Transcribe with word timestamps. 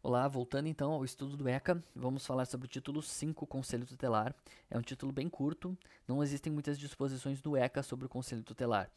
Olá, 0.00 0.28
voltando 0.28 0.68
então 0.68 0.92
ao 0.92 1.04
estudo 1.04 1.36
do 1.36 1.48
ECA, 1.48 1.82
vamos 1.94 2.24
falar 2.24 2.44
sobre 2.44 2.66
o 2.66 2.70
título 2.70 3.02
5, 3.02 3.44
Conselho 3.48 3.84
Tutelar. 3.84 4.32
É 4.70 4.78
um 4.78 4.80
título 4.80 5.10
bem 5.10 5.28
curto, 5.28 5.76
não 6.06 6.22
existem 6.22 6.52
muitas 6.52 6.78
disposições 6.78 7.40
do 7.40 7.56
ECA 7.56 7.82
sobre 7.82 8.06
o 8.06 8.08
Conselho 8.08 8.44
Tutelar. 8.44 8.88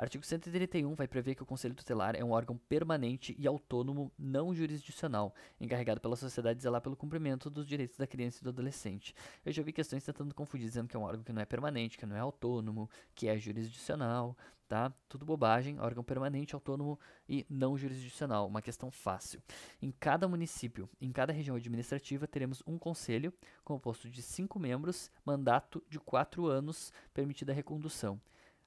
Artigo 0.00 0.24
131 0.24 0.94
vai 0.94 1.06
prever 1.06 1.34
que 1.34 1.42
o 1.42 1.46
Conselho 1.46 1.74
Tutelar 1.74 2.16
é 2.16 2.24
um 2.24 2.30
órgão 2.30 2.56
permanente 2.56 3.36
e 3.38 3.46
autônomo 3.46 4.10
não 4.18 4.54
jurisdicional, 4.54 5.34
encarregado 5.60 6.00
pela 6.00 6.16
sociedade 6.16 6.56
de 6.56 6.62
zelar 6.62 6.80
pelo 6.80 6.96
cumprimento 6.96 7.50
dos 7.50 7.66
direitos 7.66 7.98
da 7.98 8.06
criança 8.06 8.38
e 8.40 8.44
do 8.44 8.48
adolescente. 8.48 9.14
Eu 9.44 9.52
já 9.52 9.62
vi 9.62 9.74
questões 9.74 10.02
tentando 10.02 10.34
confundir, 10.34 10.66
dizendo 10.66 10.88
que 10.88 10.96
é 10.96 10.98
um 10.98 11.02
órgão 11.02 11.22
que 11.22 11.34
não 11.34 11.42
é 11.42 11.44
permanente, 11.44 11.98
que 11.98 12.06
não 12.06 12.16
é 12.16 12.18
autônomo, 12.18 12.88
que 13.14 13.28
é 13.28 13.36
jurisdicional, 13.36 14.34
tá? 14.66 14.90
Tudo 15.06 15.26
bobagem, 15.26 15.78
órgão 15.78 16.02
permanente, 16.02 16.54
autônomo 16.54 16.98
e 17.28 17.44
não 17.50 17.76
jurisdicional, 17.76 18.46
uma 18.46 18.62
questão 18.62 18.90
fácil. 18.90 19.42
Em 19.82 19.90
cada 19.90 20.26
município, 20.26 20.88
em 20.98 21.12
cada 21.12 21.30
região 21.30 21.56
administrativa, 21.56 22.26
teremos 22.26 22.62
um 22.66 22.78
conselho 22.78 23.34
composto 23.62 24.08
de 24.08 24.22
cinco 24.22 24.58
membros, 24.58 25.10
mandato 25.26 25.84
de 25.90 26.00
quatro 26.00 26.46
anos, 26.46 26.90
permitida 27.12 27.52
a 27.52 27.54
recondução. 27.54 28.18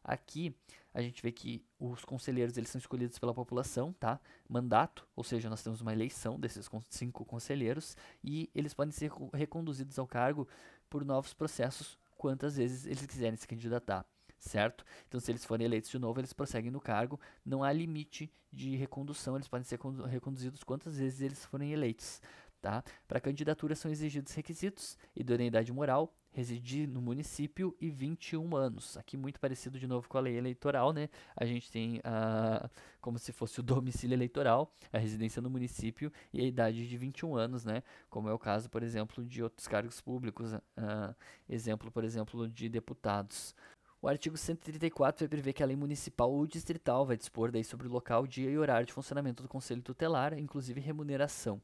Aqui 0.04 0.56
a 0.94 1.02
gente 1.02 1.22
vê 1.22 1.32
que 1.32 1.66
os 1.80 2.06
conselheiros 2.06 2.58
eles 2.58 2.70
são 2.70 2.80
escolhidos 2.80 3.18
pela 3.18 3.34
população, 3.34 3.94
tá? 3.94 4.20
Mandato, 4.48 5.08
ou 5.16 5.24
seja, 5.24 5.50
nós 5.50 5.64
temos 5.64 5.82
uma 5.82 5.94
eleição 5.94 6.40
desses 6.40 6.70
cinco 6.90 7.26
conselheiros 7.26 7.98
e 8.24 8.50
eles 8.54 8.74
podem 8.74 8.92
ser 8.92 9.12
reconduzidos 9.34 9.98
ao 9.98 10.08
cargo 10.08 10.48
por 10.90 11.04
novos 11.04 11.34
processos 11.34 11.98
quantas 12.18 12.58
vezes 12.58 12.86
eles 12.86 13.06
quiserem 13.06 13.36
se 13.36 13.48
candidatar 13.48 14.06
certo? 14.44 14.84
Então, 15.08 15.20
se 15.20 15.32
eles 15.32 15.46
forem 15.46 15.66
eleitos 15.66 15.90
de 15.90 15.98
novo, 15.98 16.20
eles 16.20 16.34
prosseguem 16.34 16.70
no 16.70 16.82
cargo, 16.82 17.20
não 17.46 17.64
há 17.64 17.72
limite 17.72 18.30
de 18.52 18.76
recondução, 18.76 19.36
eles 19.36 19.48
podem 19.48 19.64
ser 19.64 19.80
reconduzidos 20.10 20.64
quantas 20.64 20.98
vezes 20.98 21.22
eles 21.22 21.46
forem 21.46 21.72
eleitos, 21.72 22.22
tá? 22.62 22.84
Para 23.08 23.22
candidatura 23.22 23.76
são 23.76 23.90
exigidos 23.90 24.34
requisitos, 24.34 24.98
idoneidade 25.16 25.72
moral, 25.72 26.14
residir 26.34 26.88
no 26.88 27.02
município 27.02 27.76
e 27.80 27.90
21 27.90 28.56
anos. 28.56 28.98
Aqui 28.98 29.16
muito 29.16 29.40
parecido 29.40 29.80
de 29.80 29.88
novo 29.88 30.10
com 30.10 30.18
a 30.18 30.22
lei 30.22 30.36
eleitoral, 30.36 30.92
né? 30.92 31.08
A 31.36 31.46
gente 31.46 31.72
tem 31.72 32.02
a, 32.04 32.70
como 33.00 33.20
se 33.20 33.32
fosse 33.32 33.60
o 33.60 33.64
domicílio 33.64 34.16
eleitoral, 34.16 34.74
a 34.92 34.98
residência 34.98 35.42
no 35.42 35.50
município 35.50 36.12
e 36.34 36.42
a 36.42 36.44
idade 36.44 36.88
de 36.88 36.98
21 36.98 37.36
anos, 37.36 37.64
né? 37.64 37.84
Como 38.10 38.28
é 38.28 38.34
o 38.34 38.40
caso, 38.40 38.70
por 38.70 38.84
exemplo, 38.84 39.24
de 39.24 39.44
outros 39.44 39.68
cargos 39.68 40.02
públicos, 40.02 40.54
uh, 40.54 41.16
exemplo, 41.48 41.92
por 41.92 42.04
exemplo, 42.04 42.50
de 42.50 42.68
deputados. 42.68 43.56
O 44.02 44.08
artigo 44.10 44.36
134 44.36 45.24
vai 45.24 45.30
prever 45.30 45.54
que 45.54 45.64
a 45.64 45.66
lei 45.66 45.78
municipal 45.78 46.30
ou 46.30 46.46
distrital 46.46 47.06
vai 47.06 47.16
dispor 47.16 47.52
daí 47.52 47.64
sobre 47.64 47.88
o 47.88 47.92
local, 47.92 48.28
dia 48.28 48.50
e 48.50 48.58
horário 48.58 48.86
de 48.86 48.92
funcionamento 48.92 49.42
do 49.42 49.48
conselho 49.48 49.82
tutelar, 49.82 50.38
inclusive 50.38 50.82
remuneração. 50.82 51.62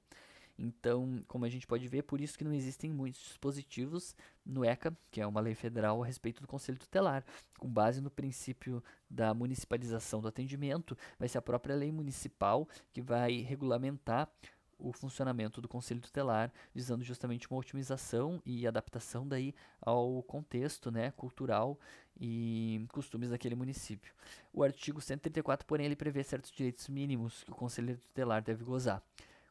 Então, 0.59 1.23
como 1.25 1.45
a 1.45 1.49
gente 1.49 1.65
pode 1.65 1.87
ver, 1.87 2.03
por 2.03 2.19
isso 2.19 2.37
que 2.37 2.43
não 2.43 2.53
existem 2.53 2.91
muitos 2.91 3.21
dispositivos 3.21 4.13
no 4.45 4.65
ECA, 4.65 4.95
que 5.09 5.21
é 5.21 5.25
uma 5.25 5.39
lei 5.39 5.55
federal 5.55 6.03
a 6.03 6.05
respeito 6.05 6.41
do 6.41 6.47
conselho 6.47 6.77
tutelar. 6.77 7.23
Com 7.57 7.69
base 7.69 8.01
no 8.01 8.11
princípio 8.11 8.83
da 9.09 9.33
municipalização 9.33 10.19
do 10.19 10.27
atendimento, 10.27 10.97
vai 11.17 11.29
ser 11.29 11.37
a 11.37 11.41
própria 11.41 11.75
lei 11.75 11.91
municipal 11.93 12.67
que 12.91 13.01
vai 13.01 13.37
regulamentar 13.37 14.29
o 14.77 14.91
funcionamento 14.91 15.61
do 15.61 15.67
conselho 15.67 16.01
tutelar, 16.01 16.51
visando 16.73 17.03
justamente 17.03 17.49
uma 17.49 17.59
otimização 17.59 18.41
e 18.45 18.67
adaptação 18.67 19.27
daí 19.27 19.53
ao 19.81 20.23
contexto 20.23 20.89
né, 20.91 21.11
cultural 21.11 21.79
e 22.19 22.85
costumes 22.91 23.29
daquele 23.29 23.55
município. 23.55 24.13
O 24.53 24.63
artigo 24.63 24.99
134, 24.99 25.65
porém, 25.65 25.85
ele 25.85 25.95
prevê 25.95 26.23
certos 26.23 26.51
direitos 26.51 26.87
mínimos 26.89 27.43
que 27.43 27.51
o 27.51 27.55
conselheiro 27.55 27.99
tutelar 27.99 28.41
deve 28.41 28.63
gozar. 28.63 29.01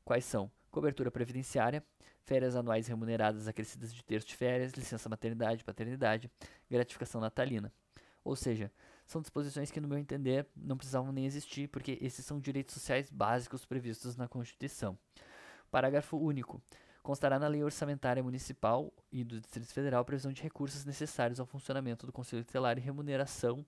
Quais 0.05 0.25
são? 0.25 0.51
Cobertura 0.79 1.11
previdenciária, 1.11 1.83
férias 2.23 2.55
anuais 2.55 2.87
remuneradas 2.87 3.49
acrescidas 3.49 3.93
de 3.93 4.01
terço 4.05 4.29
de 4.29 4.37
férias, 4.37 4.75
licença 4.75 5.09
maternidade 5.09 5.65
paternidade, 5.65 6.31
gratificação 6.71 7.21
natalina. 7.21 7.73
Ou 8.23 8.37
seja, 8.37 8.71
são 9.05 9.21
disposições 9.21 9.73
que, 9.73 9.81
no 9.81 9.89
meu 9.89 9.99
entender, 9.99 10.47
não 10.55 10.77
precisavam 10.77 11.11
nem 11.11 11.27
existir, 11.27 11.67
porque 11.67 11.99
esses 12.01 12.25
são 12.25 12.39
direitos 12.39 12.75
sociais 12.75 13.11
básicos 13.11 13.65
previstos 13.65 14.15
na 14.15 14.29
Constituição. 14.29 14.97
Parágrafo 15.69 16.17
único. 16.17 16.63
Constará 17.03 17.41
na 17.41 17.49
Lei 17.49 17.65
Orçamentária 17.65 18.23
Municipal 18.23 18.93
e 19.11 19.25
do 19.25 19.41
Distrito 19.41 19.73
Federal 19.73 20.03
a 20.03 20.05
previsão 20.05 20.33
de 20.33 20.45
recursos 20.45 20.85
necessários 20.85 21.41
ao 21.41 21.47
funcionamento 21.47 22.07
do 22.07 22.13
Conselho 22.13 22.45
Tutelar 22.45 22.79
e 22.79 22.81
remuneração 22.81 23.67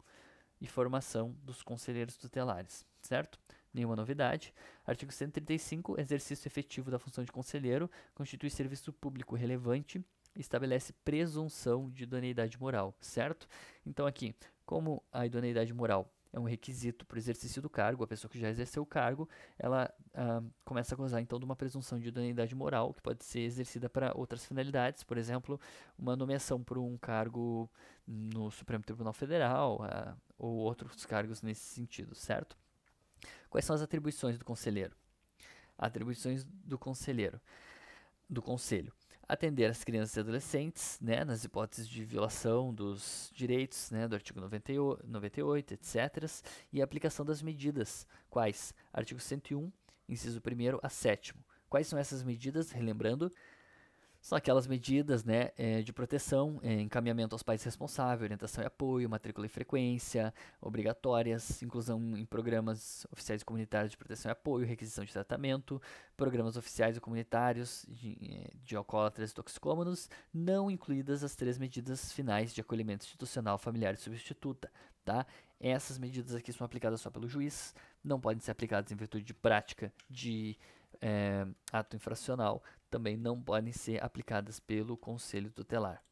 e 0.60 0.68
formação 0.68 1.34
dos 1.42 1.60
conselheiros 1.60 2.16
tutelares, 2.16 2.86
certo? 3.02 3.36
Nenhuma 3.72 3.96
novidade. 3.96 4.52
Artigo 4.84 5.12
135. 5.12 6.00
Exercício 6.00 6.48
efetivo 6.48 6.90
da 6.90 6.98
função 6.98 7.24
de 7.24 7.32
conselheiro 7.32 7.90
constitui 8.14 8.50
serviço 8.50 8.92
público 8.92 9.36
relevante 9.36 10.04
estabelece 10.36 10.92
presunção 11.04 11.90
de 11.90 12.04
idoneidade 12.04 12.58
moral, 12.60 12.94
certo? 13.00 13.48
Então 13.84 14.06
aqui, 14.06 14.34
como 14.64 15.02
a 15.12 15.26
idoneidade 15.26 15.72
moral 15.74 16.08
é 16.32 16.38
um 16.38 16.44
requisito 16.44 17.04
para 17.04 17.16
o 17.16 17.18
exercício 17.18 17.60
do 17.60 17.68
cargo, 17.68 18.04
a 18.04 18.06
pessoa 18.06 18.30
que 18.30 18.38
já 18.38 18.48
exerceu 18.48 18.82
o 18.82 18.86
cargo, 18.86 19.28
ela 19.58 19.92
ah, 20.14 20.42
começa 20.64 20.94
a 20.94 20.96
gozar 20.96 21.20
então 21.20 21.38
de 21.38 21.44
uma 21.44 21.56
presunção 21.56 21.98
de 21.98 22.08
idoneidade 22.08 22.54
moral, 22.54 22.94
que 22.94 23.02
pode 23.02 23.24
ser 23.24 23.40
exercida 23.40 23.88
para 23.88 24.16
outras 24.16 24.44
finalidades, 24.44 25.02
por 25.02 25.18
exemplo, 25.18 25.60
uma 25.98 26.14
nomeação 26.14 26.62
para 26.62 26.78
um 26.78 26.96
cargo 26.96 27.68
no 28.06 28.50
Supremo 28.50 28.84
Tribunal 28.84 29.12
Federal, 29.12 29.80
ah, 29.82 30.16
ou 30.38 30.56
outros 30.58 31.04
cargos 31.04 31.42
nesse 31.42 31.62
sentido, 31.62 32.14
certo? 32.14 32.56
Quais 33.50 33.64
são 33.64 33.76
as 33.76 33.82
atribuições 33.82 34.38
do 34.38 34.44
conselheiro? 34.44 34.96
Atribuições 35.76 36.44
do 36.44 36.78
conselheiro, 36.78 37.40
do 38.28 38.40
conselho 38.40 38.92
atender 39.30 39.70
as 39.70 39.84
crianças 39.84 40.16
e 40.16 40.20
adolescentes, 40.20 40.98
né, 41.00 41.24
nas 41.24 41.44
hipóteses 41.44 41.88
de 41.88 42.04
violação 42.04 42.74
dos 42.74 43.30
direitos, 43.32 43.88
né, 43.92 44.08
do 44.08 44.14
artigo 44.16 44.40
98, 44.40 45.06
98 45.06 45.74
etc., 45.74 46.28
e 46.72 46.80
a 46.80 46.84
aplicação 46.84 47.24
das 47.24 47.40
medidas, 47.40 48.06
quais? 48.28 48.74
Artigo 48.92 49.20
101, 49.20 49.70
inciso 50.08 50.40
1 50.40 50.80
a 50.82 50.88
7 50.88 51.34
Quais 51.68 51.86
são 51.86 51.96
essas 51.96 52.24
medidas? 52.24 52.72
Relembrando, 52.72 53.30
são 54.20 54.36
aquelas 54.36 54.66
medidas 54.66 55.24
né, 55.24 55.50
é, 55.56 55.80
de 55.80 55.92
proteção, 55.92 56.60
é, 56.62 56.80
encaminhamento 56.80 57.34
aos 57.34 57.42
pais 57.42 57.62
responsáveis, 57.62 58.22
orientação 58.22 58.62
e 58.62 58.66
apoio, 58.66 59.08
matrícula 59.08 59.46
e 59.46 59.48
frequência, 59.48 60.34
obrigatórias, 60.60 61.62
inclusão 61.62 62.16
em 62.16 62.26
programas 62.26 63.06
oficiais 63.10 63.40
e 63.40 63.44
comunitários 63.44 63.92
de 63.92 63.96
proteção 63.96 64.30
e 64.30 64.32
apoio, 64.32 64.66
requisição 64.66 65.04
de 65.04 65.12
tratamento, 65.12 65.80
programas 66.16 66.56
oficiais 66.56 66.96
e 66.96 67.00
comunitários 67.00 67.86
de, 67.88 68.18
é, 68.22 68.50
de 68.62 68.76
alcoólatras 68.76 69.30
e 69.30 69.34
toxicômanos, 69.34 70.10
não 70.32 70.70
incluídas 70.70 71.24
as 71.24 71.34
três 71.34 71.56
medidas 71.56 72.12
finais 72.12 72.52
de 72.52 72.60
acolhimento 72.60 73.06
institucional, 73.06 73.56
familiar 73.56 73.94
e 73.94 73.96
substituta. 73.96 74.70
Tá? 75.02 75.26
Essas 75.58 75.98
medidas 75.98 76.34
aqui 76.34 76.52
são 76.52 76.64
aplicadas 76.64 77.00
só 77.00 77.10
pelo 77.10 77.26
juiz, 77.26 77.74
não 78.04 78.20
podem 78.20 78.40
ser 78.40 78.50
aplicadas 78.50 78.92
em 78.92 78.96
virtude 78.96 79.24
de 79.24 79.32
prática 79.32 79.90
de 80.08 80.58
é, 81.00 81.46
ato 81.72 81.96
infracional, 81.96 82.62
também 82.90 83.16
não 83.16 83.40
podem 83.40 83.72
ser 83.72 84.02
aplicadas 84.02 84.58
pelo 84.60 84.96
Conselho 84.96 85.50
Tutelar. 85.50 86.02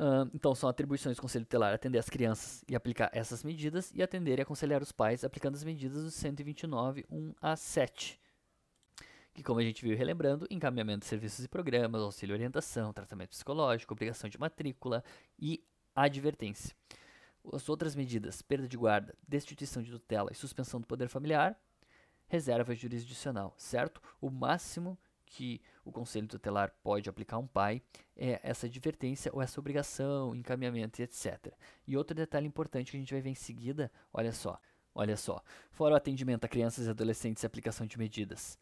Uh, 0.00 0.30
então, 0.32 0.54
são 0.54 0.66
atribuições 0.66 1.16
do 1.16 1.20
Conselho 1.20 1.44
Tutelar 1.44 1.74
atender 1.74 1.98
as 1.98 2.08
crianças 2.08 2.64
e 2.66 2.74
aplicar 2.74 3.10
essas 3.12 3.44
medidas, 3.44 3.92
e 3.94 4.02
atender 4.02 4.38
e 4.38 4.42
aconselhar 4.42 4.82
os 4.82 4.90
pais 4.90 5.24
aplicando 5.24 5.56
as 5.56 5.62
medidas 5.62 6.02
do 6.02 6.10
129, 6.10 7.04
1 7.10 7.34
a 7.40 7.54
7. 7.54 8.18
Que, 9.34 9.42
como 9.42 9.60
a 9.60 9.62
gente 9.62 9.84
viu 9.84 9.94
relembrando, 9.94 10.46
encaminhamento 10.50 11.00
de 11.00 11.06
serviços 11.06 11.44
e 11.44 11.48
programas, 11.48 12.00
auxílio 12.00 12.32
e 12.32 12.36
orientação, 12.36 12.94
tratamento 12.94 13.30
psicológico, 13.30 13.92
obrigação 13.92 14.30
de 14.30 14.40
matrícula 14.40 15.04
e 15.38 15.62
advertência. 15.94 16.74
As 17.52 17.68
outras 17.68 17.94
medidas, 17.94 18.40
perda 18.40 18.66
de 18.66 18.78
guarda, 18.78 19.14
destituição 19.28 19.82
de 19.82 19.90
tutela 19.90 20.30
e 20.32 20.34
suspensão 20.34 20.80
do 20.80 20.86
poder 20.86 21.08
familiar, 21.08 21.58
reserva 22.26 22.74
jurisdicional, 22.74 23.54
certo? 23.58 24.00
O 24.20 24.30
máximo 24.30 24.98
que 25.30 25.60
o 25.84 25.92
conselho 25.92 26.26
tutelar 26.26 26.72
pode 26.82 27.08
aplicar 27.08 27.36
a 27.36 27.38
um 27.38 27.46
pai 27.46 27.80
é 28.16 28.40
essa 28.42 28.66
advertência 28.66 29.30
ou 29.32 29.40
essa 29.40 29.58
obrigação, 29.58 30.34
encaminhamento 30.34 31.00
e 31.00 31.04
etc. 31.04 31.54
E 31.86 31.96
outro 31.96 32.14
detalhe 32.14 32.46
importante 32.46 32.90
que 32.90 32.96
a 32.96 33.00
gente 33.00 33.14
vai 33.14 33.22
ver 33.22 33.30
em 33.30 33.34
seguida, 33.34 33.90
olha 34.12 34.32
só, 34.32 34.60
olha 34.94 35.16
só, 35.16 35.42
fora 35.70 35.94
o 35.94 35.96
atendimento 35.96 36.44
a 36.44 36.48
crianças 36.48 36.86
e 36.86 36.90
adolescentes 36.90 37.42
e 37.42 37.46
aplicação 37.46 37.86
de 37.86 37.96
medidas, 37.96 38.58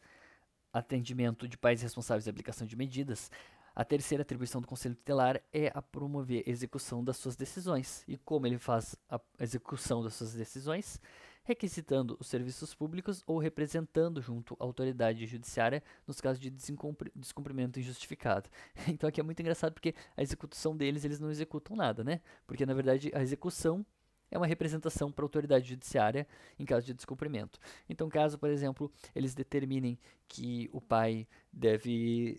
atendimento 0.72 1.48
de 1.48 1.56
pais 1.56 1.82
responsáveis 1.82 2.26
e 2.26 2.30
aplicação 2.30 2.66
de 2.66 2.76
medidas, 2.76 3.30
a 3.78 3.84
terceira 3.84 4.22
atribuição 4.22 4.60
do 4.60 4.66
Conselho 4.66 4.96
Tutelar 4.96 5.40
é 5.52 5.70
a 5.72 5.80
promover 5.80 6.42
a 6.44 6.50
execução 6.50 7.04
das 7.04 7.16
suas 7.16 7.36
decisões. 7.36 8.02
E 8.08 8.16
como 8.16 8.44
ele 8.44 8.58
faz 8.58 8.96
a 9.08 9.20
execução 9.38 10.02
das 10.02 10.14
suas 10.14 10.34
decisões? 10.34 11.00
Requisitando 11.48 12.14
os 12.20 12.26
serviços 12.26 12.74
públicos 12.74 13.24
ou 13.26 13.38
representando 13.38 14.20
junto 14.20 14.54
à 14.60 14.64
autoridade 14.64 15.24
judiciária 15.24 15.82
nos 16.06 16.20
casos 16.20 16.38
de 16.38 16.50
descumprimento 16.50 17.80
injustificado. 17.80 18.50
Então 18.86 19.08
aqui 19.08 19.18
é 19.18 19.24
muito 19.24 19.40
engraçado 19.40 19.72
porque 19.72 19.94
a 20.14 20.22
execução 20.22 20.76
deles, 20.76 21.04
eles 21.04 21.18
não 21.18 21.30
executam 21.30 21.74
nada, 21.74 22.04
né? 22.04 22.20
Porque 22.46 22.66
na 22.66 22.74
verdade 22.74 23.10
a 23.14 23.22
execução 23.22 23.84
é 24.30 24.36
uma 24.36 24.46
representação 24.46 25.10
para 25.10 25.24
a 25.24 25.26
autoridade 25.26 25.66
judiciária 25.66 26.28
em 26.58 26.66
caso 26.66 26.84
de 26.84 26.92
descumprimento. 26.92 27.58
Então, 27.88 28.10
caso, 28.10 28.38
por 28.38 28.50
exemplo, 28.50 28.92
eles 29.14 29.34
determinem 29.34 29.98
que 30.28 30.68
o 30.70 30.82
pai 30.82 31.26
deve, 31.50 32.38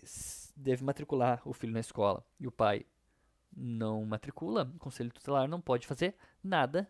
deve 0.54 0.84
matricular 0.84 1.42
o 1.44 1.52
filho 1.52 1.72
na 1.72 1.80
escola 1.80 2.24
e 2.38 2.46
o 2.46 2.52
pai 2.52 2.86
não 3.56 4.04
matricula, 4.04 4.70
o 4.76 4.78
conselho 4.78 5.10
tutelar 5.10 5.48
não 5.48 5.60
pode 5.60 5.84
fazer 5.84 6.14
nada 6.44 6.88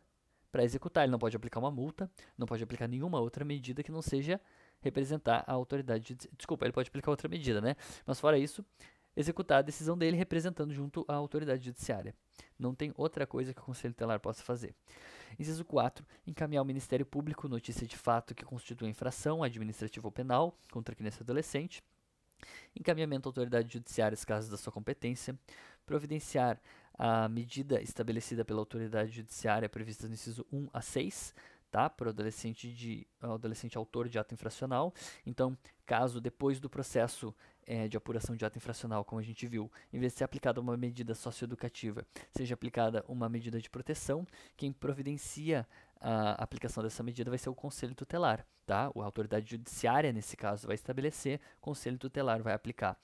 para 0.51 0.65
executar. 0.65 1.05
Ele 1.05 1.13
não 1.13 1.19
pode 1.19 1.37
aplicar 1.37 1.61
uma 1.61 1.71
multa, 1.71 2.11
não 2.37 2.47
pode 2.47 2.63
aplicar 2.63 2.89
nenhuma 2.89 3.21
outra 3.21 3.45
medida 3.45 3.83
que 3.83 3.93
não 3.93 4.03
seja 4.03 4.41
representar 4.81 5.45
a 5.47 5.53
autoridade. 5.53 6.17
Desculpa, 6.37 6.65
ele 6.65 6.73
pode 6.73 6.89
aplicar 6.89 7.11
outra 7.11 7.29
medida, 7.29 7.61
né? 7.61 7.77
Mas 8.07 8.19
fora 8.19 8.39
isso, 8.39 8.65
executar 9.17 9.59
a 9.59 9.63
decisão 9.63 9.97
dele 9.97 10.17
representando 10.17 10.73
junto 10.73 11.05
à 11.09 11.15
autoridade 11.15 11.65
judiciária. 11.65 12.15
Não 12.59 12.75
tem 12.75 12.93
outra 12.97 13.27
coisa 13.27 13.53
que 13.53 13.61
o 13.61 13.65
Conselho 13.65 13.95
Tutelar 13.95 14.21
possa 14.21 14.43
fazer. 14.43 14.75
Inciso 15.39 15.65
4. 15.65 16.05
Encaminhar 16.27 16.61
ao 16.61 16.65
Ministério 16.65 17.07
Público 17.07 17.49
notícia 17.49 17.87
de 17.87 17.97
fato 17.97 18.35
que 18.35 18.45
constitui 18.45 18.89
infração 18.89 19.43
administrativa 19.43 20.07
ou 20.07 20.13
penal 20.13 20.57
contra 20.71 20.95
criança 20.95 21.19
e 21.21 21.23
adolescente. 21.23 21.83
Encaminhamento 22.75 23.29
à 23.29 23.31
autoridade 23.31 23.73
judiciária 23.73 24.17
casos 24.27 24.51
da 24.51 24.57
sua 24.57 24.73
competência. 24.73 25.39
Providenciar 25.85 26.61
a 27.03 27.27
medida 27.31 27.81
estabelecida 27.81 28.45
pela 28.45 28.61
autoridade 28.61 29.11
judiciária 29.11 29.71
prevista 29.71 30.07
no 30.07 30.13
inciso 30.13 30.45
1 30.53 30.69
a 30.71 30.83
6, 30.83 31.35
tá? 31.71 31.89
Para 31.89 32.09
o 32.09 32.11
adolescente, 32.11 32.71
de, 32.71 33.07
adolescente 33.23 33.79
autor 33.79 34.07
de 34.07 34.19
ato 34.19 34.35
infracional. 34.35 34.93
Então, 35.25 35.57
caso 35.87 36.21
depois 36.21 36.61
do 36.61 36.69
processo 36.69 37.35
é, 37.67 37.89
de 37.89 37.97
apuração 37.97 38.37
de 38.37 38.45
ato 38.45 38.59
infracional, 38.59 39.03
como 39.03 39.19
a 39.19 39.25
gente 39.25 39.47
viu, 39.47 39.73
em 39.91 39.99
vez 39.99 40.13
de 40.13 40.19
ser 40.19 40.25
aplicada 40.25 40.61
uma 40.61 40.77
medida 40.77 41.15
socioeducativa, 41.15 42.07
seja 42.37 42.53
aplicada 42.53 43.03
uma 43.09 43.31
medida 43.31 43.59
de 43.59 43.71
proteção, 43.71 44.27
quem 44.55 44.71
providencia 44.71 45.67
a 45.99 46.33
aplicação 46.33 46.83
dessa 46.83 47.03
medida 47.03 47.31
vai 47.31 47.39
ser 47.39 47.49
o 47.49 47.55
Conselho 47.55 47.95
Tutelar, 47.95 48.47
tá? 48.67 48.93
A 48.95 49.05
autoridade 49.05 49.51
judiciária, 49.51 50.13
nesse 50.13 50.37
caso, 50.37 50.67
vai 50.67 50.75
estabelecer, 50.75 51.41
o 51.57 51.61
Conselho 51.63 51.97
Tutelar 51.97 52.43
vai 52.43 52.53
aplicar 52.53 52.95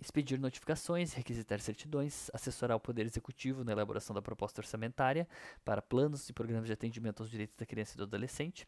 expedir 0.00 0.38
notificações, 0.40 1.12
requisitar 1.12 1.60
certidões, 1.60 2.30
assessorar 2.32 2.76
o 2.76 2.80
Poder 2.80 3.04
Executivo 3.04 3.64
na 3.64 3.72
elaboração 3.72 4.14
da 4.14 4.22
proposta 4.22 4.60
orçamentária 4.60 5.28
para 5.64 5.82
planos 5.82 6.28
e 6.28 6.32
programas 6.32 6.66
de 6.66 6.72
atendimento 6.72 7.22
aos 7.22 7.30
direitos 7.30 7.56
da 7.56 7.66
criança 7.66 7.94
e 7.94 7.96
do 7.98 8.04
adolescente, 8.04 8.66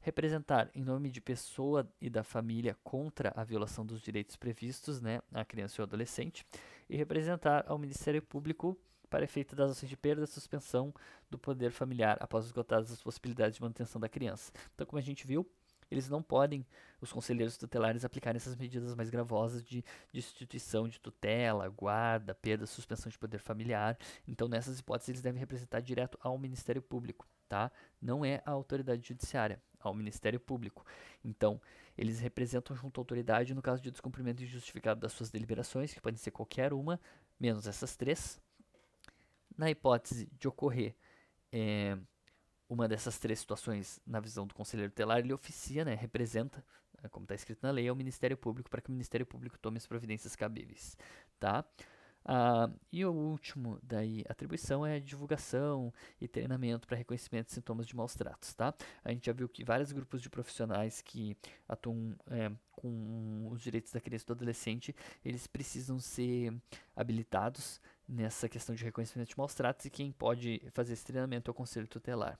representar 0.00 0.70
em 0.74 0.84
nome 0.84 1.10
de 1.10 1.20
pessoa 1.20 1.90
e 2.00 2.08
da 2.10 2.22
família 2.22 2.76
contra 2.84 3.32
a 3.34 3.42
violação 3.42 3.84
dos 3.84 4.00
direitos 4.00 4.36
previstos 4.36 5.00
né, 5.00 5.20
à 5.32 5.44
criança 5.44 5.76
e 5.78 5.80
ao 5.80 5.86
adolescente, 5.86 6.44
e 6.88 6.96
representar 6.96 7.64
ao 7.66 7.78
Ministério 7.78 8.22
Público 8.22 8.78
para 9.08 9.24
efeito 9.24 9.56
das 9.56 9.70
ações 9.70 9.88
de 9.88 9.96
perda 9.96 10.24
e 10.24 10.26
suspensão 10.26 10.92
do 11.30 11.38
poder 11.38 11.70
familiar 11.70 12.18
após 12.20 12.44
esgotadas 12.44 12.92
as 12.92 13.02
possibilidades 13.02 13.56
de 13.56 13.62
manutenção 13.62 14.00
da 14.00 14.08
criança. 14.08 14.52
Então, 14.74 14.86
como 14.86 14.98
a 14.98 15.02
gente 15.02 15.26
viu, 15.26 15.48
eles 15.90 16.08
não 16.08 16.22
podem, 16.22 16.66
os 17.00 17.12
conselheiros 17.12 17.56
tutelares, 17.56 18.04
aplicarem 18.04 18.36
essas 18.36 18.56
medidas 18.56 18.94
mais 18.94 19.10
gravosas 19.10 19.62
de, 19.62 19.84
de 20.12 20.18
instituição 20.18 20.88
de 20.88 21.00
tutela, 21.00 21.68
guarda, 21.68 22.34
perda, 22.34 22.66
suspensão 22.66 23.10
de 23.10 23.18
poder 23.18 23.38
familiar. 23.38 23.96
Então, 24.26 24.48
nessas 24.48 24.78
hipóteses, 24.78 25.08
eles 25.10 25.22
devem 25.22 25.38
representar 25.38 25.80
direto 25.80 26.18
ao 26.20 26.38
Ministério 26.38 26.82
Público, 26.82 27.26
tá? 27.48 27.70
Não 28.00 28.24
é 28.24 28.42
a 28.44 28.50
autoridade 28.50 29.06
judiciária, 29.06 29.62
ao 29.80 29.94
Ministério 29.94 30.40
Público. 30.40 30.84
Então, 31.24 31.60
eles 31.96 32.20
representam 32.20 32.76
junto 32.76 33.00
à 33.00 33.02
autoridade 33.02 33.54
no 33.54 33.62
caso 33.62 33.82
de 33.82 33.90
descumprimento 33.90 34.42
injustificado 34.42 35.00
das 35.00 35.12
suas 35.12 35.30
deliberações, 35.30 35.92
que 35.92 36.00
podem 36.00 36.18
ser 36.18 36.30
qualquer 36.30 36.72
uma, 36.72 37.00
menos 37.38 37.66
essas 37.66 37.96
três. 37.96 38.40
Na 39.56 39.70
hipótese 39.70 40.28
de 40.38 40.46
ocorrer 40.46 40.94
é, 41.52 41.98
uma 42.68 42.86
dessas 42.86 43.18
três 43.18 43.38
situações 43.38 44.00
na 44.06 44.20
visão 44.20 44.46
do 44.46 44.54
conselheiro 44.54 44.90
tutelar, 44.90 45.18
ele 45.18 45.32
oficia, 45.32 45.84
né, 45.84 45.94
representa, 45.94 46.64
né, 47.02 47.08
como 47.08 47.24
está 47.24 47.34
escrito 47.34 47.60
na 47.62 47.70
lei, 47.70 47.88
ao 47.88 47.96
Ministério 47.96 48.36
Público 48.36 48.68
para 48.68 48.80
que 48.80 48.88
o 48.88 48.92
Ministério 48.92 49.24
Público 49.24 49.58
tome 49.58 49.78
as 49.78 49.86
providências 49.86 50.36
cabíveis, 50.36 50.96
tá? 51.40 51.64
Ah, 52.30 52.68
e 52.92 53.06
o 53.06 53.10
último 53.10 53.78
daí 53.82 54.22
atribuição 54.28 54.84
é 54.84 55.00
divulgação 55.00 55.90
e 56.20 56.28
treinamento 56.28 56.86
para 56.86 56.98
reconhecimento 56.98 57.46
de 57.46 57.54
sintomas 57.54 57.86
de 57.86 57.96
maus 57.96 58.14
tratos, 58.14 58.52
tá? 58.52 58.74
A 59.02 59.10
gente 59.10 59.24
já 59.24 59.32
viu 59.32 59.48
que 59.48 59.64
vários 59.64 59.92
grupos 59.92 60.20
de 60.20 60.28
profissionais 60.28 61.00
que 61.00 61.34
atuam 61.66 62.14
é, 62.30 62.52
com 62.70 63.48
os 63.50 63.62
direitos 63.62 63.92
da 63.92 64.00
criança 64.00 64.24
e 64.24 64.26
do 64.26 64.32
adolescente, 64.34 64.94
eles 65.24 65.46
precisam 65.46 65.98
ser 65.98 66.54
habilitados 66.94 67.80
nessa 68.06 68.46
questão 68.46 68.74
de 68.74 68.84
reconhecimento 68.84 69.30
de 69.30 69.38
maus 69.38 69.54
tratos 69.54 69.86
e 69.86 69.90
quem 69.90 70.12
pode 70.12 70.60
fazer 70.72 70.92
esse 70.92 71.06
treinamento 71.06 71.50
é 71.50 71.52
o 71.52 71.54
Conselho 71.54 71.88
Tutelar. 71.88 72.38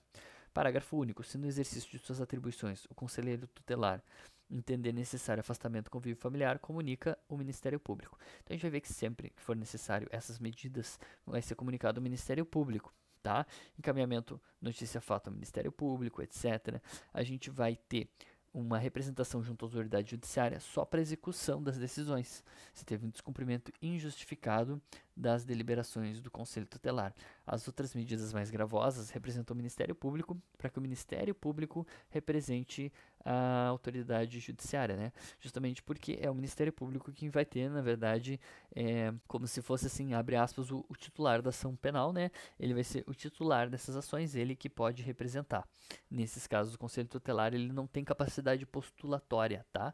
Parágrafo 0.53 0.97
único. 0.97 1.23
Se 1.23 1.35
no 1.35 1.47
exercício 1.47 1.89
de 1.89 1.97
suas 1.97 2.21
atribuições 2.21 2.85
o 2.85 2.93
conselheiro 2.93 3.47
tutelar 3.47 4.03
entender 4.49 4.91
necessário 4.91 5.41
afastamento 5.41 5.85
do 5.85 5.91
convívio 5.91 6.19
familiar, 6.19 6.59
comunica 6.59 7.17
o 7.27 7.37
Ministério 7.37 7.79
Público. 7.79 8.17
Então 8.43 8.47
a 8.49 8.53
gente 8.53 8.61
vai 8.61 8.71
ver 8.71 8.81
que 8.81 8.91
sempre 8.91 9.29
que 9.29 9.41
for 9.41 9.55
necessário 9.55 10.07
essas 10.11 10.39
medidas, 10.39 10.99
vai 11.25 11.41
ser 11.41 11.55
comunicado 11.55 11.99
ao 11.99 12.03
Ministério 12.03 12.45
Público. 12.45 12.93
Tá? 13.21 13.45
Encaminhamento, 13.77 14.41
notícia 14.61 15.01
fato 15.01 15.27
ao 15.27 15.33
Ministério 15.33 15.71
Público, 15.71 16.21
etc. 16.21 16.81
A 17.13 17.21
gente 17.21 17.49
vai 17.49 17.75
ter 17.75 18.09
uma 18.53 18.77
representação 18.77 19.43
junto 19.43 19.63
à 19.63 19.67
autoridade 19.67 20.11
judiciária 20.11 20.59
só 20.59 20.83
para 20.85 21.01
execução 21.01 21.61
das 21.61 21.77
decisões, 21.77 22.43
se 22.73 22.85
teve 22.85 23.05
um 23.05 23.09
descumprimento 23.09 23.71
injustificado 23.81 24.81
das 25.19 25.43
deliberações 25.43 26.21
do 26.21 26.31
Conselho 26.31 26.65
Tutelar. 26.65 27.13
As 27.45 27.67
outras 27.67 27.93
medidas 27.93 28.31
mais 28.31 28.49
gravosas 28.49 29.09
representam 29.09 29.53
o 29.53 29.57
Ministério 29.57 29.93
Público, 29.93 30.41
para 30.57 30.69
que 30.69 30.79
o 30.79 30.81
Ministério 30.81 31.35
Público 31.35 31.85
represente 32.09 32.91
a 33.25 33.67
autoridade 33.67 34.39
judiciária, 34.39 34.95
né? 34.95 35.11
Justamente 35.41 35.83
porque 35.83 36.17
é 36.21 36.31
o 36.31 36.33
Ministério 36.33 36.71
Público 36.71 37.11
quem 37.11 37.29
vai 37.29 37.43
ter, 37.43 37.69
na 37.69 37.81
verdade, 37.81 38.39
é, 38.73 39.13
como 39.27 39.45
se 39.45 39.61
fosse 39.61 39.87
assim, 39.87 40.13
abre 40.13 40.37
aspas, 40.37 40.71
o, 40.71 40.85
o, 40.87 40.95
titular 40.95 41.41
da 41.41 41.49
ação 41.49 41.75
penal, 41.75 42.13
né? 42.13 42.31
Ele 42.57 42.73
vai 42.73 42.83
ser 42.85 43.03
o 43.05 43.13
titular 43.13 43.69
dessas 43.69 43.97
ações, 43.97 44.35
ele 44.35 44.55
que 44.55 44.69
pode 44.69 45.03
representar. 45.03 45.67
Nesses 46.09 46.47
casos, 46.47 46.75
o 46.75 46.79
Conselho 46.79 47.09
Tutelar 47.09 47.53
ele 47.53 47.73
não 47.73 47.85
tem 47.85 48.05
capacidade 48.05 48.65
postulatória, 48.65 49.65
tá? 49.73 49.93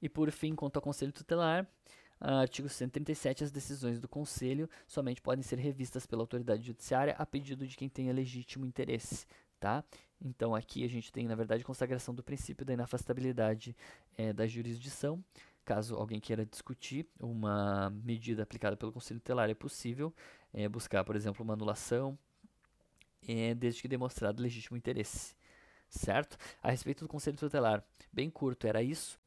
E 0.00 0.08
por 0.08 0.30
fim, 0.30 0.54
quanto 0.54 0.76
ao 0.76 0.82
Conselho 0.82 1.12
Tutelar, 1.12 1.68
artigo 2.22 2.68
137, 2.68 3.44
as 3.44 3.50
decisões 3.50 4.00
do 4.00 4.08
Conselho 4.08 4.68
somente 4.86 5.20
podem 5.20 5.42
ser 5.42 5.58
revistas 5.58 6.06
pela 6.06 6.22
autoridade 6.22 6.64
judiciária 6.64 7.14
a 7.18 7.26
pedido 7.26 7.66
de 7.66 7.76
quem 7.76 7.88
tenha 7.88 8.12
legítimo 8.12 8.64
interesse, 8.64 9.26
tá? 9.58 9.84
Então 10.20 10.54
aqui 10.54 10.84
a 10.84 10.88
gente 10.88 11.12
tem, 11.12 11.26
na 11.26 11.34
verdade, 11.34 11.64
consagração 11.64 12.14
do 12.14 12.22
princípio 12.22 12.64
da 12.64 12.72
inafastabilidade 12.72 13.76
é, 14.16 14.32
da 14.32 14.46
jurisdição. 14.46 15.22
Caso 15.64 15.94
alguém 15.96 16.20
queira 16.20 16.44
discutir 16.44 17.06
uma 17.20 17.90
medida 17.90 18.42
aplicada 18.42 18.76
pelo 18.76 18.92
Conselho 18.92 19.20
Tutelar, 19.20 19.48
é 19.48 19.54
possível 19.54 20.12
é, 20.52 20.68
buscar, 20.68 21.04
por 21.04 21.16
exemplo, 21.16 21.42
uma 21.44 21.54
anulação, 21.54 22.18
é, 23.26 23.54
desde 23.54 23.80
que 23.80 23.88
demonstrado 23.88 24.42
legítimo 24.42 24.76
interesse. 24.76 25.36
Certo? 25.88 26.36
A 26.62 26.70
respeito 26.70 27.04
do 27.04 27.08
Conselho 27.08 27.36
Tutelar, 27.36 27.84
bem 28.12 28.30
curto, 28.30 28.66
era 28.66 28.82
isso. 28.82 29.21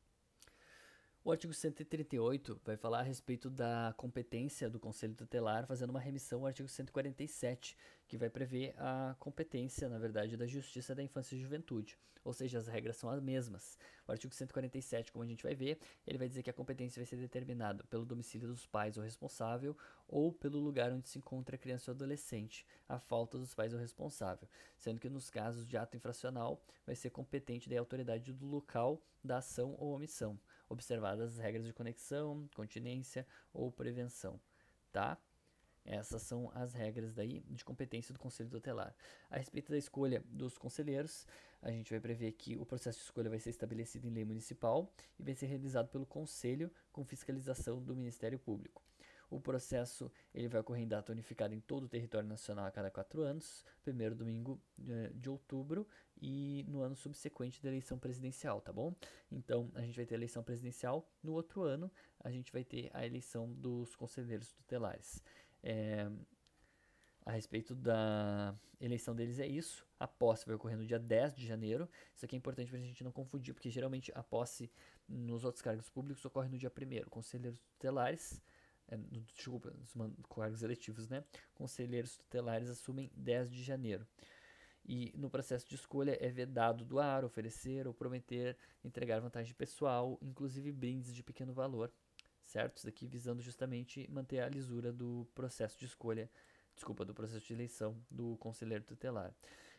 O 1.25 1.31
artigo 1.31 1.55
138 1.55 2.61
vai 2.63 2.77
falar 2.77 2.99
a 2.99 3.01
respeito 3.01 3.49
da 3.49 3.91
competência 3.97 4.69
do 4.69 4.79
Conselho 4.79 5.15
Tutelar, 5.15 5.65
fazendo 5.65 5.89
uma 5.89 5.99
remissão 5.99 6.41
ao 6.41 6.45
artigo 6.45 6.69
147, 6.69 7.75
que 8.07 8.15
vai 8.15 8.29
prever 8.29 8.75
a 8.77 9.15
competência, 9.19 9.89
na 9.89 9.97
verdade, 9.97 10.37
da 10.37 10.45
Justiça 10.45 10.93
da 10.93 11.01
Infância 11.01 11.35
e 11.35 11.41
Juventude. 11.41 11.97
Ou 12.23 12.31
seja, 12.31 12.59
as 12.59 12.67
regras 12.67 12.97
são 12.97 13.09
as 13.09 13.19
mesmas. 13.19 13.75
O 14.07 14.11
artigo 14.11 14.35
147, 14.35 15.11
como 15.11 15.23
a 15.23 15.27
gente 15.27 15.41
vai 15.41 15.55
ver, 15.55 15.79
ele 16.05 16.19
vai 16.19 16.27
dizer 16.27 16.43
que 16.43 16.49
a 16.51 16.53
competência 16.53 16.99
vai 16.99 17.07
ser 17.07 17.15
determinada 17.15 17.83
pelo 17.85 18.05
domicílio 18.05 18.47
dos 18.47 18.67
pais 18.67 18.95
ou 18.95 19.03
responsável 19.03 19.75
ou 20.07 20.31
pelo 20.31 20.59
lugar 20.59 20.91
onde 20.93 21.09
se 21.09 21.17
encontra 21.17 21.55
a 21.55 21.59
criança 21.59 21.89
ou 21.89 21.95
adolescente, 21.95 22.67
a 22.87 22.99
falta 22.99 23.39
dos 23.39 23.51
pais 23.55 23.73
ou 23.73 23.79
responsável, 23.79 24.47
sendo 24.77 24.99
que 24.99 25.09
nos 25.09 25.31
casos 25.31 25.65
de 25.65 25.75
ato 25.75 25.97
infracional 25.97 26.61
vai 26.85 26.95
ser 26.95 27.09
competente 27.09 27.67
da 27.67 27.79
autoridade 27.79 28.31
do 28.31 28.45
local 28.45 29.01
da 29.23 29.37
ação 29.37 29.75
ou 29.79 29.95
omissão 29.95 30.39
observadas 30.69 31.33
as 31.33 31.37
regras 31.37 31.65
de 31.65 31.73
conexão, 31.73 32.49
continência 32.55 33.25
ou 33.53 33.71
prevenção, 33.71 34.39
tá? 34.91 35.17
Essas 35.85 36.23
são 36.23 36.51
as 36.55 36.73
regras 36.73 37.13
daí 37.13 37.41
de 37.41 37.63
competência 37.63 38.11
do 38.11 38.19
Conselho 38.19 38.49
Tutelar. 38.49 38.95
A 39.29 39.37
respeito 39.37 39.71
da 39.71 39.77
escolha 39.77 40.23
dos 40.25 40.57
conselheiros, 40.57 41.27
a 41.61 41.69
gente 41.69 41.91
vai 41.91 41.99
prever 41.99 42.31
que 42.31 42.57
o 42.57 42.65
processo 42.65 42.97
de 42.97 43.05
escolha 43.05 43.29
vai 43.29 43.39
ser 43.39 43.51
estabelecido 43.51 44.07
em 44.07 44.11
lei 44.11 44.25
municipal 44.25 44.91
e 45.19 45.23
vai 45.23 45.35
ser 45.35 45.45
realizado 45.45 45.87
pelo 45.89 46.05
Conselho 46.05 46.71
com 46.91 47.05
fiscalização 47.05 47.79
do 47.83 47.95
Ministério 47.95 48.39
Público. 48.39 48.81
O 49.29 49.39
processo 49.39 50.11
ele 50.33 50.47
vai 50.47 50.61
ocorrer 50.61 50.83
em 50.83 50.87
data 50.87 51.11
unificada 51.11 51.53
em 51.53 51.59
todo 51.59 51.83
o 51.83 51.89
território 51.89 52.27
nacional 52.27 52.65
a 52.65 52.71
cada 52.71 52.89
quatro 52.91 53.21
anos, 53.21 53.63
primeiro 53.83 54.15
domingo 54.15 54.61
eh, 54.87 55.11
de 55.13 55.29
outubro 55.29 55.87
e 56.21 56.63
no 56.67 56.81
ano 56.81 56.95
subsequente 56.95 57.61
da 57.61 57.69
eleição 57.69 57.97
presidencial, 57.97 58.61
tá 58.61 58.71
bom? 58.71 58.93
Então 59.31 59.71
a 59.75 59.81
gente 59.81 59.95
vai 59.95 60.05
ter 60.05 60.15
a 60.15 60.17
eleição 60.17 60.43
presidencial, 60.43 61.09
no 61.23 61.33
outro 61.33 61.63
ano 61.63 61.91
a 62.19 62.31
gente 62.31 62.51
vai 62.51 62.63
ter 62.63 62.89
a 62.93 63.05
eleição 63.05 63.51
dos 63.53 63.95
conselheiros 63.95 64.51
tutelares. 64.53 65.21
É, 65.63 66.09
a 67.25 67.31
respeito 67.31 67.73
da 67.73 68.55
eleição 68.79 69.15
deles 69.15 69.39
é 69.39 69.47
isso. 69.47 69.85
A 69.99 70.07
posse 70.07 70.45
vai 70.45 70.55
ocorrer 70.55 70.77
no 70.77 70.85
dia 70.85 70.99
10 70.99 71.35
de 71.35 71.47
janeiro. 71.47 71.89
Isso 72.13 72.23
aqui 72.23 72.35
é 72.35 72.37
importante 72.37 72.69
para 72.69 72.77
a 72.77 72.81
gente 72.81 73.03
não 73.03 73.11
confundir, 73.11 73.53
porque 73.53 73.71
geralmente 73.71 74.11
a 74.13 74.21
posse 74.21 74.71
nos 75.07 75.43
outros 75.43 75.61
cargos 75.61 75.89
públicos 75.89 76.23
ocorre 76.23 76.49
no 76.49 76.57
dia 76.57 76.71
1 76.71 77.09
Conselheiros 77.09 77.59
tutelares, 77.61 78.39
é, 78.87 78.97
desculpa, 79.33 79.71
nos 79.71 79.93
cargos 80.27 80.63
eletivos, 80.63 81.07
né? 81.07 81.23
Conselheiros 81.53 82.17
tutelares 82.17 82.69
assumem 82.69 83.11
10 83.15 83.51
de 83.51 83.63
janeiro. 83.63 84.05
E 84.87 85.11
no 85.17 85.29
processo 85.29 85.67
de 85.67 85.75
escolha 85.75 86.17
é 86.21 86.29
vedado 86.29 86.85
doar, 86.85 87.25
oferecer 87.25 87.87
ou 87.87 87.93
prometer 87.93 88.55
entregar 88.83 89.19
vantagem 89.19 89.53
pessoal, 89.55 90.19
inclusive 90.21 90.71
brindes 90.71 91.13
de 91.13 91.23
pequeno 91.23 91.53
valor, 91.53 91.91
certo? 92.43 92.77
Isso 92.77 92.85
daqui 92.85 93.07
visando 93.07 93.41
justamente 93.41 94.07
manter 94.11 94.41
a 94.41 94.49
lisura 94.49 94.93
do 94.93 95.27
processo 95.33 95.79
de 95.79 95.85
escolha 95.85 96.29
desculpa, 96.75 97.05
do 97.05 97.13
processo 97.13 97.45
de 97.45 97.53
eleição 97.53 97.97
do 98.11 98.37
conselheiro 98.37 98.83
tutelar. 98.83 99.33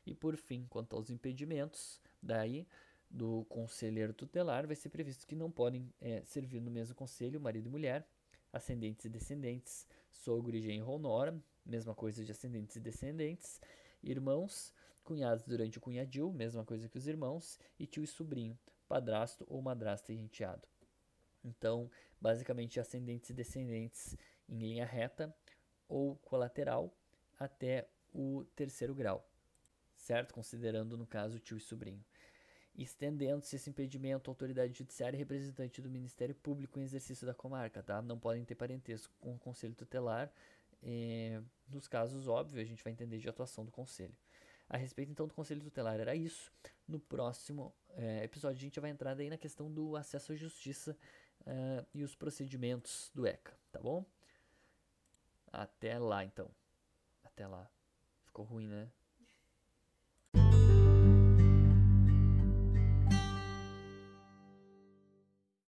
E 0.04 0.14
por 0.14 0.36
fim, 0.36 0.66
quanto 0.68 0.96
aos 0.96 1.10
impedimentos, 1.10 2.00
daí 2.22 2.66
do 3.08 3.44
conselheiro 3.44 4.12
tutelar 4.12 4.66
vai 4.66 4.74
ser 4.74 4.88
previsto 4.88 5.26
que 5.26 5.36
não 5.36 5.50
podem 5.50 5.92
é, 6.00 6.22
servir 6.24 6.60
no 6.60 6.70
mesmo 6.70 6.94
conselho 6.94 7.40
marido 7.40 7.66
e 7.66 7.70
mulher, 7.70 8.08
ascendentes 8.56 9.04
e 9.04 9.08
descendentes, 9.08 9.86
sogro 10.10 10.56
e 10.56 10.60
genro 10.60 10.98
nora, 10.98 11.38
mesma 11.64 11.94
coisa 11.94 12.24
de 12.24 12.32
ascendentes 12.32 12.76
e 12.76 12.80
descendentes, 12.80 13.60
irmãos, 14.02 14.72
cunhados 15.04 15.44
durante 15.44 15.78
o 15.78 15.80
cunhadil, 15.80 16.32
mesma 16.32 16.64
coisa 16.64 16.88
que 16.88 16.98
os 16.98 17.06
irmãos, 17.06 17.58
e 17.78 17.86
tio 17.86 18.02
e 18.02 18.06
sobrinho, 18.06 18.58
padrasto 18.88 19.46
ou 19.48 19.62
madrasta 19.62 20.12
e 20.12 20.18
enteado. 20.18 20.66
Então, 21.44 21.90
basicamente, 22.20 22.80
ascendentes 22.80 23.30
e 23.30 23.34
descendentes 23.34 24.16
em 24.48 24.58
linha 24.58 24.84
reta, 24.84 25.34
ou 25.88 26.16
colateral 26.16 26.92
até 27.38 27.88
o 28.12 28.44
terceiro 28.56 28.94
grau, 28.94 29.24
certo? 29.94 30.34
Considerando, 30.34 30.96
no 30.96 31.06
caso, 31.06 31.38
tio 31.38 31.56
e 31.56 31.60
sobrinho. 31.60 32.04
Estendendo-se 32.76 33.56
esse 33.56 33.70
impedimento 33.70 34.30
à 34.30 34.32
autoridade 34.32 34.76
judiciária 34.76 35.16
e 35.16 35.18
representante 35.18 35.80
do 35.80 35.88
Ministério 35.88 36.34
Público 36.34 36.78
em 36.78 36.82
exercício 36.82 37.26
da 37.26 37.32
comarca, 37.32 37.82
tá? 37.82 38.02
Não 38.02 38.18
podem 38.18 38.44
ter 38.44 38.54
parentesco 38.54 39.14
com 39.18 39.34
o 39.34 39.38
Conselho 39.38 39.74
Tutelar. 39.74 40.30
Eh, 40.82 41.40
nos 41.68 41.88
casos 41.88 42.28
óbvios, 42.28 42.58
a 42.58 42.64
gente 42.64 42.84
vai 42.84 42.92
entender 42.92 43.18
de 43.18 43.28
atuação 43.28 43.64
do 43.64 43.72
Conselho. 43.72 44.14
A 44.68 44.76
respeito, 44.76 45.10
então, 45.10 45.26
do 45.26 45.34
Conselho 45.34 45.62
Tutelar 45.62 45.98
era 45.98 46.14
isso. 46.14 46.52
No 46.86 47.00
próximo 47.00 47.74
eh, 47.90 48.24
episódio, 48.24 48.58
a 48.58 48.60
gente 48.60 48.78
vai 48.78 48.90
entrar 48.90 49.14
daí 49.14 49.30
na 49.30 49.38
questão 49.38 49.72
do 49.72 49.96
acesso 49.96 50.32
à 50.32 50.36
justiça 50.36 50.96
eh, 51.46 51.84
e 51.94 52.02
os 52.02 52.14
procedimentos 52.14 53.10
do 53.14 53.26
ECA, 53.26 53.56
tá 53.72 53.80
bom? 53.80 54.04
Até 55.50 55.98
lá, 55.98 56.24
então. 56.24 56.50
Até 57.24 57.46
lá. 57.46 57.70
Ficou 58.26 58.44
ruim, 58.44 58.68
né? 58.68 58.90